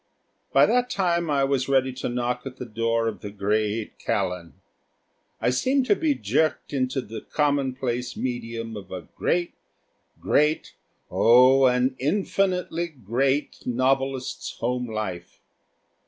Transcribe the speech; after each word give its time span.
By 0.51 0.65
that 0.65 0.89
time 0.89 1.29
I 1.29 1.43
was 1.43 1.69
ready 1.69 1.93
to 1.93 2.09
knock 2.09 2.41
at 2.47 2.57
the 2.57 2.65
door 2.65 3.07
of 3.07 3.21
the 3.21 3.29
great 3.29 3.99
Callan. 3.99 4.53
I 5.39 5.51
seemed 5.51 5.85
to 5.85 5.95
be 5.95 6.15
jerked 6.15 6.73
into 6.73 7.01
the 7.01 7.21
commonplace 7.21 8.17
medium 8.17 8.75
of 8.75 8.91
a 8.91 9.03
great, 9.15 9.53
great 10.19 10.73
oh, 11.11 11.67
an 11.67 11.95
infinitely 11.99 12.87
great 12.87 13.59
novelist's 13.67 14.53
home 14.57 14.87
life. 14.87 15.39